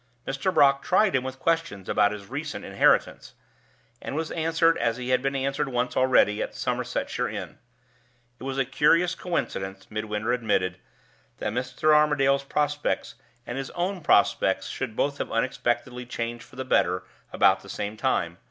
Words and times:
Mr. 0.27 0.51
Brock 0.51 0.81
tried 0.81 1.13
him 1.15 1.21
with 1.23 1.37
questions 1.37 1.87
about 1.87 2.11
his 2.11 2.25
recent 2.25 2.65
inheritance, 2.65 3.35
and 4.01 4.15
was 4.15 4.31
answered 4.31 4.75
as 4.79 4.97
he 4.97 5.09
had 5.09 5.21
been 5.21 5.35
answered 5.35 5.69
once 5.69 5.95
already 5.95 6.41
at 6.41 6.53
the 6.53 6.57
Somersetshire 6.57 7.29
inn. 7.29 7.59
It 8.39 8.43
was 8.43 8.57
a 8.57 8.65
curious 8.65 9.13
coincidence, 9.13 9.85
Midwinter 9.91 10.33
admitted, 10.33 10.79
that 11.37 11.53
Mr. 11.53 11.93
Armadale's 11.93 12.43
prospects 12.43 13.13
and 13.45 13.59
his 13.59 13.69
own 13.75 14.01
prospects 14.01 14.69
should 14.69 14.95
both 14.95 15.19
have 15.19 15.31
unexpectedly 15.31 16.07
changed 16.07 16.43
for 16.45 16.55
the 16.55 16.65
better 16.65 17.03
about 17.31 17.61
the 17.61 17.69
same 17.69 17.95
time. 17.95 18.39